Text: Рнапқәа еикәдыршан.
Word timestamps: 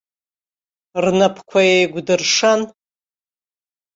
Рнапқәа 1.03 1.59
еикәдыршан. 1.73 2.61